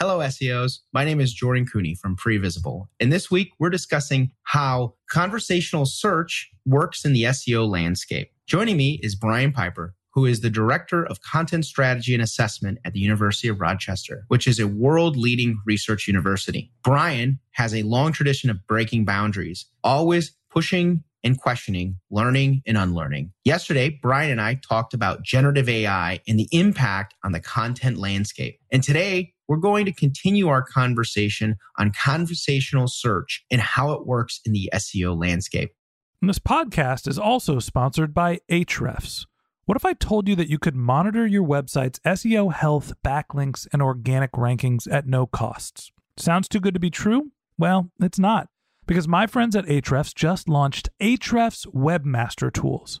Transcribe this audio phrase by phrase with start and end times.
[0.00, 0.78] Hello, SEOs.
[0.92, 2.86] My name is Jordan Koene from Previsible.
[3.00, 8.30] And this week, we're discussing how conversational search works in the SEO landscape.
[8.46, 12.92] Joining me is Brian Piper, who is the Director of Content Strategy and Assessment at
[12.92, 16.70] the University of Rochester, which is a world leading research university.
[16.84, 23.32] Brian has a long tradition of breaking boundaries, always pushing and questioning, learning and unlearning.
[23.44, 28.60] Yesterday, Brian and I talked about generative AI and the impact on the content landscape.
[28.70, 34.40] And today, we're going to continue our conversation on conversational search and how it works
[34.44, 35.72] in the SEO landscape.
[36.20, 39.24] And this podcast is also sponsored by Ahrefs.
[39.64, 43.82] What if I told you that you could monitor your website's SEO health, backlinks, and
[43.82, 45.92] organic rankings at no costs?
[46.16, 47.32] Sounds too good to be true?
[47.58, 48.48] Well, it's not,
[48.86, 53.00] because my friends at Ahrefs just launched Ahrefs Webmaster Tools.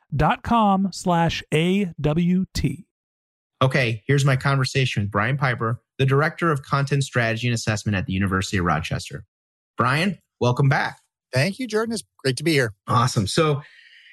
[0.15, 2.85] dot com slash A-W-T.
[3.61, 8.07] Okay, here's my conversation with Brian Piper, the Director of Content Strategy and Assessment at
[8.07, 9.23] the University of Rochester.
[9.77, 10.99] Brian, welcome back.
[11.31, 11.93] Thank you, Jordan.
[11.93, 12.73] It's great to be here.
[12.87, 13.27] Awesome.
[13.27, 13.61] So,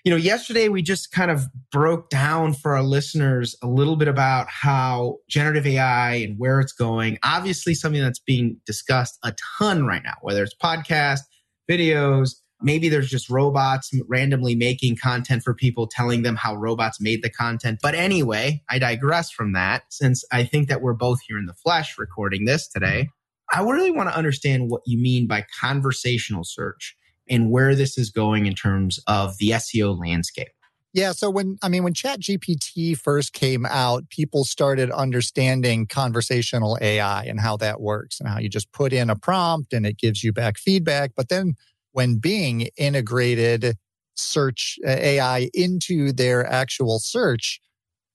[0.04, 4.06] you know, yesterday we just kind of broke down for our listeners a little bit
[4.06, 7.19] about how generative AI and where it's going.
[7.25, 11.22] Obviously, something that's being discussed a ton right now, whether it's podcasts,
[11.69, 17.22] videos, maybe there's just robots randomly making content for people telling them how robots made
[17.22, 17.78] the content.
[17.82, 21.54] But anyway, I digress from that since I think that we're both here in the
[21.54, 23.10] flesh recording this today.
[23.52, 26.96] I really want to understand what you mean by conversational search
[27.30, 30.48] and where this is going in terms of the SEO landscape.
[30.94, 31.12] Yeah.
[31.12, 37.38] So when, I mean, when ChatGPT first came out, people started understanding conversational AI and
[37.38, 40.32] how that works and how you just put in a prompt and it gives you
[40.32, 41.12] back feedback.
[41.14, 41.54] But then
[41.98, 43.75] when Bing integrated
[44.14, 47.60] search uh, AI into their actual search,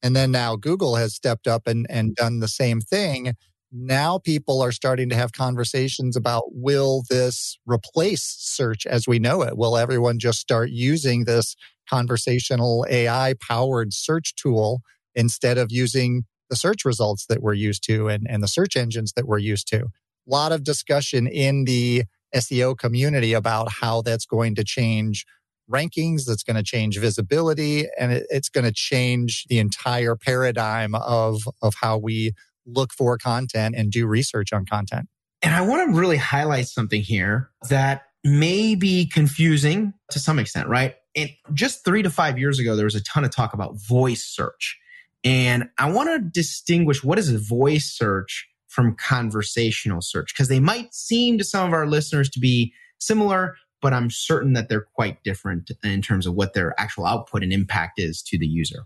[0.02, 3.34] and then now Google has stepped up and, and done the same thing.
[3.74, 9.42] Now people are starting to have conversations about will this replace search as we know
[9.42, 9.58] it?
[9.58, 11.58] Will everyone just start using this
[11.90, 14.80] conversational AI powered search tool
[15.14, 19.12] instead of using the search results that we're used to and, and the search engines
[19.18, 19.80] that we're used to?
[19.80, 22.06] A lot of discussion in the
[22.36, 25.26] SEO community about how that's going to change
[25.72, 30.96] rankings, that's going to change visibility, and it, it's going to change the entire paradigm
[30.96, 32.34] of, of how we
[32.66, 35.08] look for content and do research on content.
[35.42, 40.70] And I want to really highlight something here that may be confusing to some extent,
[40.70, 40.96] right?
[41.16, 44.24] And just three to five years ago, there was a ton of talk about voice
[44.24, 44.80] search.
[45.24, 50.34] And I want to distinguish what is a voice search from conversational search?
[50.34, 54.54] Because they might seem to some of our listeners to be similar, but I'm certain
[54.54, 58.38] that they're quite different in terms of what their actual output and impact is to
[58.38, 58.86] the user.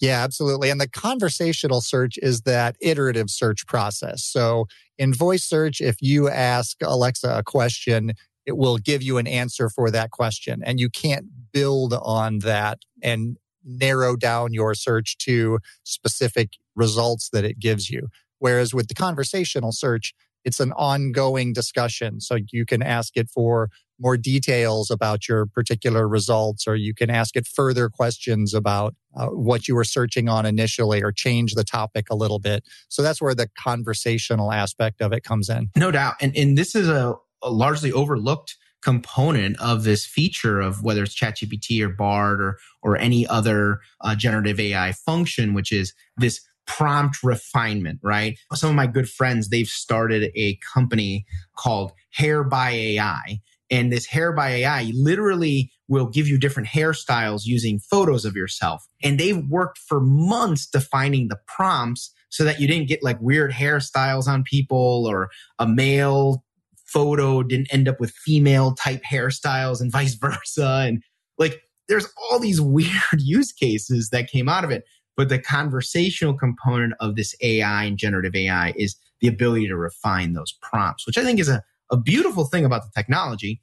[0.00, 0.70] Yeah, absolutely.
[0.70, 4.24] And the conversational search is that iterative search process.
[4.24, 8.12] So in voice search, if you ask Alexa a question,
[8.46, 10.62] it will give you an answer for that question.
[10.64, 17.44] And you can't build on that and narrow down your search to specific results that
[17.44, 18.08] it gives you.
[18.38, 20.14] Whereas with the conversational search,
[20.44, 22.20] it's an ongoing discussion.
[22.20, 23.70] So you can ask it for
[24.00, 29.26] more details about your particular results, or you can ask it further questions about uh,
[29.26, 32.64] what you were searching on initially, or change the topic a little bit.
[32.88, 35.70] So that's where the conversational aspect of it comes in.
[35.76, 36.14] No doubt.
[36.20, 41.18] And, and this is a, a largely overlooked component of this feature of whether it's
[41.18, 47.18] ChatGPT or Bard or or any other uh, generative AI function, which is this prompt
[47.24, 48.38] refinement, right?
[48.54, 51.26] Some of my good friends, they've started a company
[51.56, 53.40] called Hair by AI.
[53.70, 58.86] And this hair by AI literally will give you different hairstyles using photos of yourself.
[59.02, 63.52] And they've worked for months defining the prompts so that you didn't get like weird
[63.52, 66.44] hairstyles on people or a male
[66.86, 70.84] photo didn't end up with female type hairstyles and vice versa.
[70.86, 71.02] And
[71.38, 74.84] like there's all these weird use cases that came out of it.
[75.18, 80.32] But the conversational component of this AI and generative AI is the ability to refine
[80.32, 83.60] those prompts, which I think is a, a beautiful thing about the technology,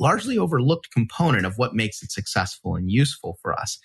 [0.00, 3.78] largely overlooked component of what makes it successful and useful for us.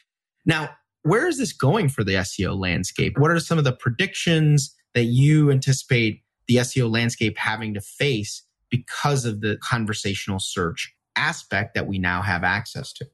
[0.47, 0.71] Now,
[1.03, 3.19] where is this going for the SEO landscape?
[3.19, 8.41] What are some of the predictions that you anticipate the SEO landscape having to face
[8.71, 13.05] because of the conversational search aspect that we now have access to?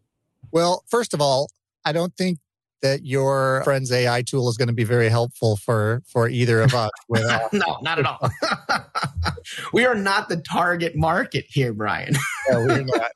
[0.54, 1.50] Well, first of all,
[1.84, 2.40] I don't think
[2.82, 6.74] that your friend's AI tool is going to be very helpful for for either of
[6.74, 6.92] us.
[7.10, 8.30] With, no, not at all.
[9.74, 12.14] we are not the target market here, Brian.
[12.50, 13.12] no, we're not.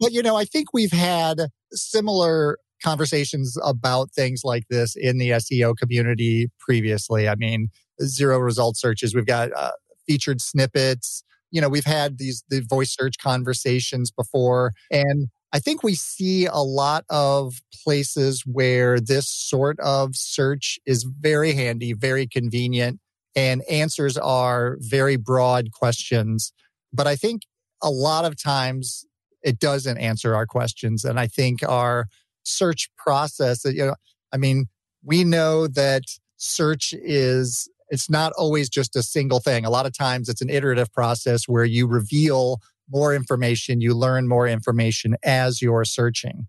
[0.00, 1.38] But you know, I think we've had
[1.72, 7.28] similar conversations about things like this in the SEO community previously.
[7.28, 7.68] I mean,
[8.02, 9.14] zero result searches.
[9.14, 9.70] We've got uh,
[10.06, 11.22] featured snippets.
[11.50, 16.46] You know, we've had these the voice search conversations before, and I think we see
[16.46, 23.00] a lot of places where this sort of search is very handy, very convenient,
[23.36, 26.52] and answers are very broad questions.
[26.92, 27.42] But I think
[27.82, 29.04] a lot of times
[29.42, 31.04] it doesn't answer our questions.
[31.04, 32.06] And I think our
[32.44, 33.94] search process, you know,
[34.32, 34.66] I mean,
[35.04, 36.02] we know that
[36.36, 39.66] search is it's not always just a single thing.
[39.66, 42.60] A lot of times it's an iterative process where you reveal
[42.92, 46.46] more information, you learn more information as you're searching.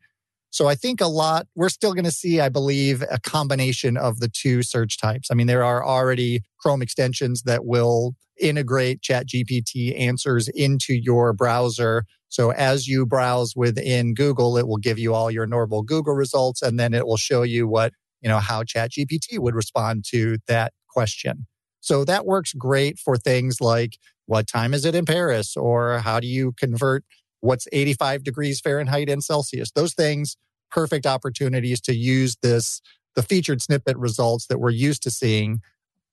[0.50, 4.20] So I think a lot, we're still going to see, I believe, a combination of
[4.20, 5.30] the two search types.
[5.32, 12.04] I mean, there are already Chrome extensions that will integrate ChatGPT answers into your browser.
[12.30, 16.62] So as you browse within Google, it will give you all your normal Google results
[16.62, 20.74] and then it will show you what, you know, how ChatGPT would respond to that
[20.88, 21.48] question.
[21.80, 25.56] So that works great for things like what time is it in Paris?
[25.56, 27.04] Or how do you convert
[27.42, 29.72] what's 85 degrees Fahrenheit in Celsius?
[29.72, 30.38] Those things,
[30.72, 32.82] perfect opportunities to use this,
[33.16, 35.60] the featured snippet results that we're used to seeing.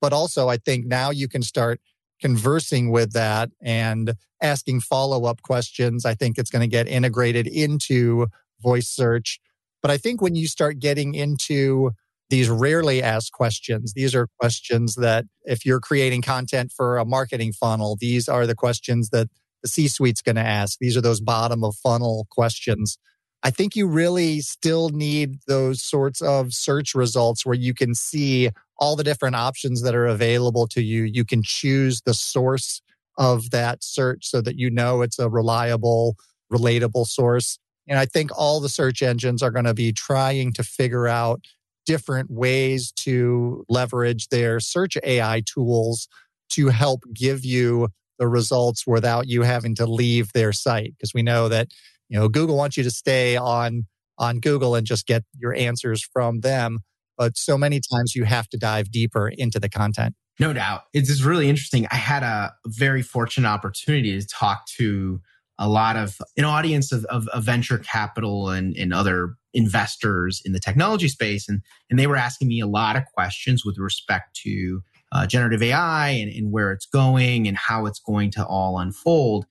[0.01, 1.79] But also, I think now you can start
[2.19, 6.05] conversing with that and asking follow up questions.
[6.05, 8.27] I think it's going to get integrated into
[8.61, 9.39] voice search.
[9.81, 11.91] But I think when you start getting into
[12.31, 13.93] these rarely asked questions.
[13.93, 18.55] These are questions that if you're creating content for a marketing funnel, these are the
[18.55, 19.29] questions that
[19.61, 20.79] the C suite's going to ask.
[20.79, 22.97] These are those bottom of funnel questions.
[23.43, 28.49] I think you really still need those sorts of search results where you can see
[28.77, 31.03] all the different options that are available to you.
[31.03, 32.81] You can choose the source
[33.17, 36.15] of that search so that you know it's a reliable,
[36.51, 37.59] relatable source.
[37.87, 41.41] And I think all the search engines are going to be trying to figure out
[41.85, 46.07] different ways to leverage their search AI tools
[46.49, 50.93] to help give you the results without you having to leave their site.
[50.97, 51.69] Because we know that
[52.09, 53.85] you know Google wants you to stay on
[54.17, 56.79] on Google and just get your answers from them
[57.21, 60.15] but so many times you have to dive deeper into the content.
[60.39, 60.85] No doubt.
[60.91, 61.85] It's just really interesting.
[61.91, 65.21] I had a very fortunate opportunity to talk to
[65.59, 70.53] a lot of an audience of, of, of venture capital and, and other investors in
[70.53, 71.47] the technology space.
[71.49, 74.81] And, and they were asking me a lot of questions with respect to
[75.11, 79.45] uh, generative AI and, and where it's going and how it's going to all unfold.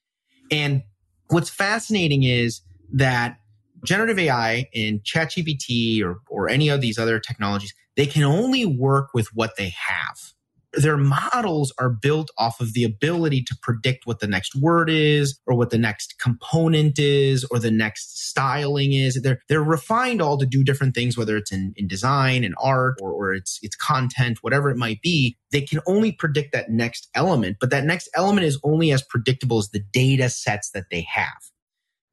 [0.51, 0.83] And
[1.29, 3.39] what's fascinating is that
[3.85, 9.11] generative AI and ChatGPT or, or any of these other technologies, they can only work
[9.15, 10.33] with what they have.
[10.73, 15.39] Their models are built off of the ability to predict what the next word is
[15.47, 19.21] or what the next component is or the next styling is.
[19.23, 22.99] They're they're refined all to do different things whether it's in, in design and art
[23.01, 25.37] or, or it's it's content whatever it might be.
[25.51, 29.59] They can only predict that next element but that next element is only as predictable
[29.59, 31.29] as the data sets that they have.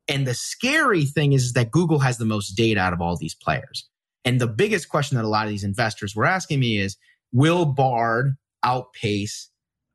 [0.07, 3.35] And the scary thing is, that google has the most data out of all these
[3.35, 3.87] players.
[4.25, 6.97] And the biggest question that a lot of these investors were asking me is
[7.31, 8.35] will bard
[8.67, 9.49] outpace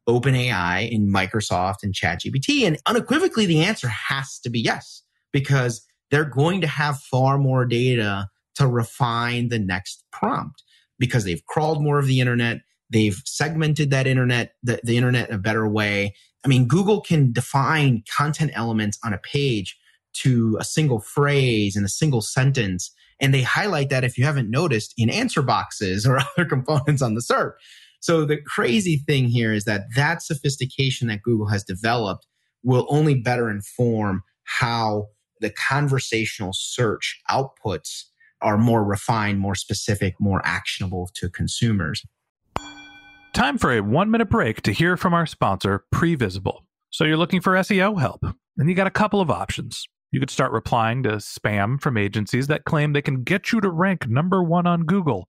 [0.08, 2.66] OpenAI in Microsoft and ChatGPT?
[2.66, 5.02] And unequivocally, the answer has to be yes,
[5.32, 10.62] because they're going to have far more data to refine the next prompt
[10.98, 12.60] because they've crawled more of the internet.
[12.90, 16.14] They've segmented that internet, the, the internet in a better way.
[16.44, 19.78] I mean, Google can define content elements on a page
[20.14, 22.90] to a single phrase and a single sentence.
[23.20, 27.14] And they highlight that if you haven't noticed in answer boxes or other components on
[27.14, 27.52] the SERP.
[28.02, 32.26] So the crazy thing here is that that sophistication that Google has developed
[32.64, 35.06] will only better inform how
[35.40, 38.06] the conversational search outputs
[38.40, 42.04] are more refined, more specific, more actionable to consumers.
[43.34, 46.62] Time for a one minute break to hear from our sponsor, Previsible.
[46.90, 48.24] So you're looking for SEO help,
[48.58, 49.86] and you got a couple of options.
[50.10, 53.70] You could start replying to spam from agencies that claim they can get you to
[53.70, 55.28] rank number one on Google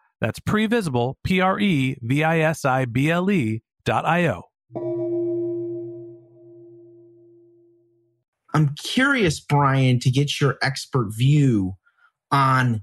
[0.21, 4.43] that's previsible, P R E V I S I B L E dot I O.
[8.53, 11.73] I'm curious, Brian, to get your expert view
[12.31, 12.81] on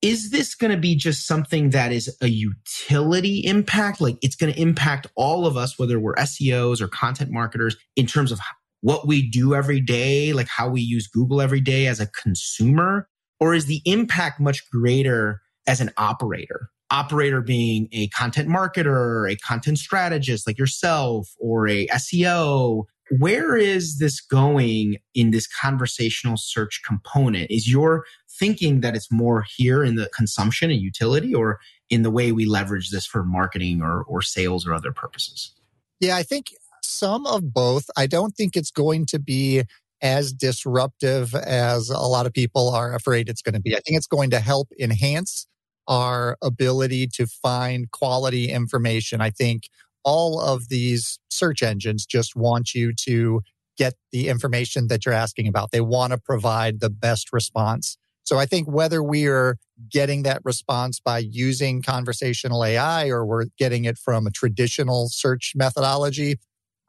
[0.00, 4.00] is this going to be just something that is a utility impact?
[4.00, 8.06] Like it's going to impact all of us, whether we're SEOs or content marketers, in
[8.06, 8.38] terms of
[8.80, 13.08] what we do every day, like how we use Google every day as a consumer?
[13.40, 16.70] Or is the impact much greater as an operator?
[16.90, 22.84] Operator being a content marketer, a content strategist like yourself, or a SEO.
[23.18, 27.50] Where is this going in this conversational search component?
[27.50, 28.04] Is your
[28.38, 31.58] thinking that it's more here in the consumption and utility or
[31.90, 35.54] in the way we leverage this for marketing or, or sales or other purposes?
[36.00, 36.48] Yeah, I think
[36.82, 37.88] some of both.
[37.96, 39.62] I don't think it's going to be
[40.00, 43.74] as disruptive as a lot of people are afraid it's going to be.
[43.74, 45.46] I think it's going to help enhance
[45.88, 49.20] our ability to find quality information.
[49.20, 49.68] I think
[50.04, 53.40] all of these search engines just want you to
[53.76, 55.70] get the information that you're asking about.
[55.72, 57.96] They want to provide the best response.
[58.24, 59.56] So I think whether we are
[59.90, 65.52] getting that response by using conversational AI or we're getting it from a traditional search
[65.56, 66.36] methodology,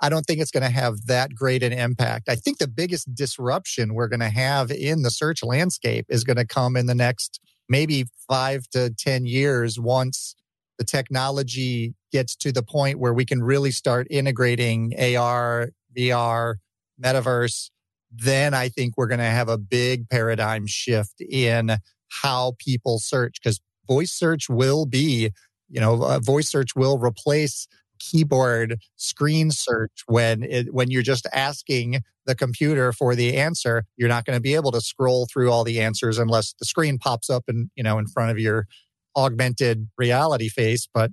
[0.01, 2.27] I don't think it's going to have that great an impact.
[2.27, 6.37] I think the biggest disruption we're going to have in the search landscape is going
[6.37, 7.39] to come in the next
[7.69, 10.35] maybe five to 10 years once
[10.77, 16.55] the technology gets to the point where we can really start integrating AR, VR,
[17.01, 17.69] metaverse,
[18.11, 21.77] then I think we're going to have a big paradigm shift in
[22.09, 25.31] how people search because voice search will be,
[25.69, 27.67] you know, uh, voice search will replace
[27.99, 34.09] keyboard screen search when it, when you're just asking the computer for the answer you're
[34.09, 37.29] not going to be able to scroll through all the answers unless the screen pops
[37.29, 38.67] up and you know in front of your
[39.15, 41.11] augmented reality face but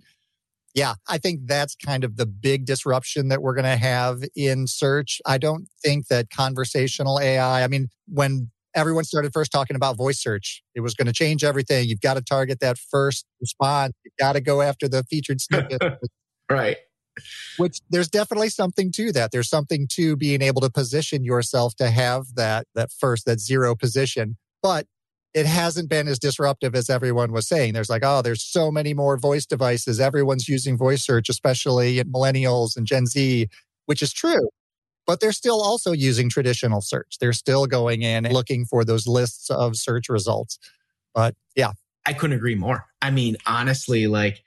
[0.75, 4.67] yeah i think that's kind of the big disruption that we're going to have in
[4.67, 9.97] search i don't think that conversational ai i mean when everyone started first talking about
[9.97, 10.63] voice search.
[10.75, 11.89] It was going to change everything.
[11.89, 13.95] You've got to target that first response.
[14.05, 15.81] You've got to go after the featured snippet.
[16.51, 16.77] Right.
[17.57, 19.33] Which there's definitely something to that.
[19.33, 23.75] There's something to being able to position yourself to have that that first that zero
[23.75, 24.37] position.
[24.63, 24.87] But
[25.33, 27.75] it hasn't been as disruptive as everyone was saying.
[27.75, 30.01] There's like, oh, there's so many more voice devices.
[30.01, 33.49] Everyone's using voice search, especially in millennials and Gen Z,
[33.85, 34.49] which is true.
[35.07, 37.19] But they're still also using traditional search.
[37.21, 40.59] They're still going in and looking for those lists of search results.
[41.15, 41.73] But yeah.
[42.05, 42.87] I couldn't agree more.
[43.03, 44.43] I mean, honestly, like,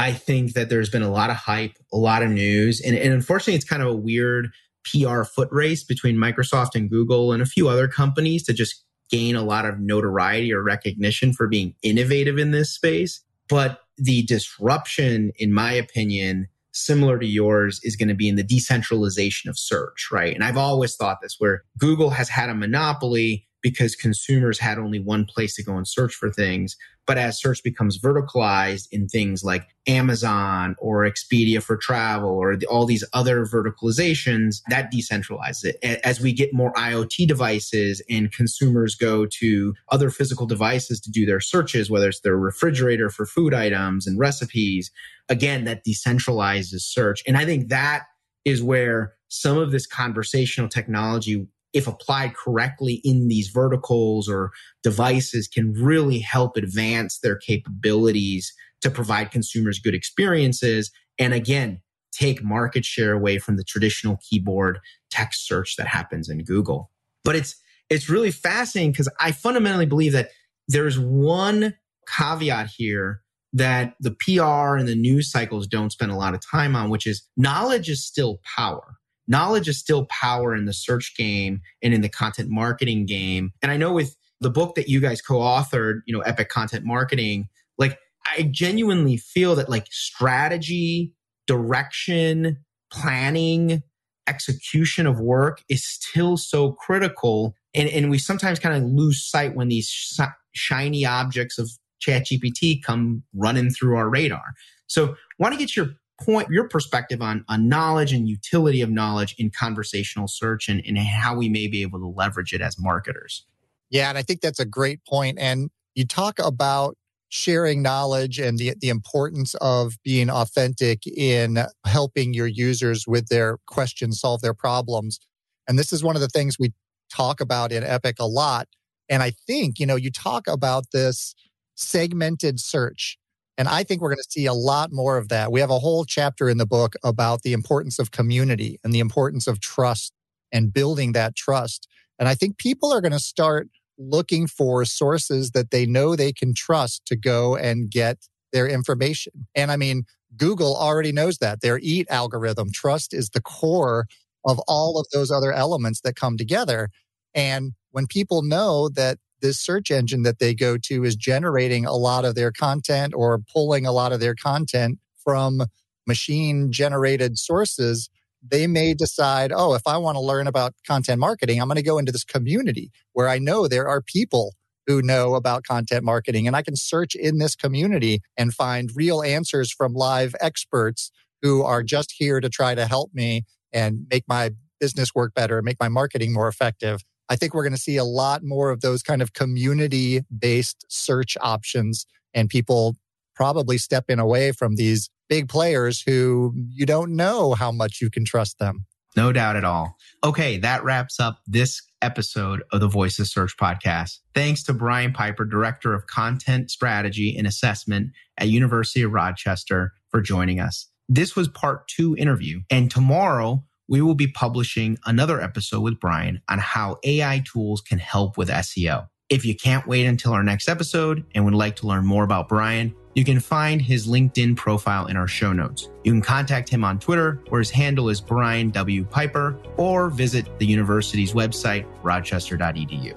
[0.00, 3.12] I think that there's been a lot of hype, a lot of news, and, and
[3.12, 4.48] unfortunately, it's kind of a weird
[4.84, 9.36] PR foot race between Microsoft and Google and a few other companies to just gain
[9.36, 13.20] a lot of notoriety or recognition for being innovative in this space.
[13.46, 18.42] But the disruption, in my opinion, similar to yours, is going to be in the
[18.42, 20.34] decentralization of search, right?
[20.34, 25.00] And I've always thought this where Google has had a monopoly because consumers had only
[25.00, 26.76] one place to go and search for things.
[27.10, 32.66] But as search becomes verticalized in things like Amazon or Expedia for travel or the,
[32.66, 36.00] all these other verticalizations, that decentralizes it.
[36.04, 41.26] As we get more IoT devices and consumers go to other physical devices to do
[41.26, 44.92] their searches, whether it's their refrigerator for food items and recipes,
[45.28, 47.24] again, that decentralizes search.
[47.26, 48.02] And I think that
[48.44, 54.50] is where some of this conversational technology if applied correctly in these verticals or
[54.82, 60.90] devices, can really help advance their capabilities to provide consumers good experiences.
[61.18, 61.80] And again,
[62.12, 66.90] take market share away from the traditional keyboard text search that happens in Google.
[67.24, 67.56] But it's
[67.88, 70.30] it's really fascinating because I fundamentally believe that
[70.68, 71.74] there's one
[72.08, 73.22] caveat here
[73.52, 77.06] that the PR and the news cycles don't spend a lot of time on, which
[77.06, 78.99] is knowledge is still power
[79.30, 83.52] knowledge is still power in the search game and in the content marketing game.
[83.62, 87.48] And I know with the book that you guys co-authored, you know, Epic Content Marketing,
[87.78, 91.14] like I genuinely feel that like strategy,
[91.46, 92.58] direction,
[92.92, 93.82] planning,
[94.26, 97.54] execution of work is still so critical.
[97.74, 100.20] And, and we sometimes kind of lose sight when these sh-
[100.52, 101.70] shiny objects of
[102.04, 104.54] ChatGPT come running through our radar.
[104.86, 109.34] So, want to get your point your perspective on on knowledge and utility of knowledge
[109.38, 113.46] in conversational search and, and how we may be able to leverage it as marketers.
[113.90, 115.38] Yeah and i think that's a great point.
[115.38, 116.96] And you talk about
[117.30, 123.56] sharing knowledge and the, the importance of being authentic in helping your users with their
[123.68, 125.20] questions solve their problems.
[125.68, 126.72] And this is one of the things we
[127.14, 128.68] talk about in epic a lot.
[129.08, 131.34] And i think you know you talk about this
[131.76, 133.16] segmented search
[133.60, 135.52] and I think we're going to see a lot more of that.
[135.52, 139.00] We have a whole chapter in the book about the importance of community and the
[139.00, 140.14] importance of trust
[140.50, 141.86] and building that trust.
[142.18, 143.68] And I think people are going to start
[143.98, 149.46] looking for sources that they know they can trust to go and get their information.
[149.54, 150.04] And I mean,
[150.38, 151.60] Google already knows that.
[151.60, 154.06] Their EAT algorithm, trust is the core
[154.46, 156.88] of all of those other elements that come together.
[157.34, 161.94] And when people know that this search engine that they go to is generating a
[161.94, 165.62] lot of their content or pulling a lot of their content from
[166.06, 168.10] machine generated sources,
[168.42, 171.82] they may decide, oh, if I want to learn about content marketing, I'm going to
[171.82, 174.54] go into this community where I know there are people
[174.86, 176.46] who know about content marketing.
[176.46, 181.62] And I can search in this community and find real answers from live experts who
[181.62, 184.50] are just here to try to help me and make my
[184.80, 187.02] business work better, and make my marketing more effective.
[187.30, 190.84] I think we're going to see a lot more of those kind of community based
[190.88, 192.96] search options and people
[193.34, 198.24] probably stepping away from these big players who you don't know how much you can
[198.24, 198.84] trust them.
[199.16, 199.96] No doubt at all.
[200.22, 204.18] Okay, that wraps up this episode of the Voices Search podcast.
[204.34, 210.20] Thanks to Brian Piper, Director of Content Strategy and Assessment at University of Rochester for
[210.20, 210.88] joining us.
[211.08, 216.40] This was part 2 interview and tomorrow we will be publishing another episode with Brian
[216.48, 219.08] on how AI tools can help with SEO.
[219.28, 222.48] If you can't wait until our next episode and would like to learn more about
[222.48, 225.90] Brian, you can find his LinkedIn profile in our show notes.
[226.04, 229.04] You can contact him on Twitter, where his handle is Brian W.
[229.04, 233.16] Piper, or visit the university's website, rochester.edu.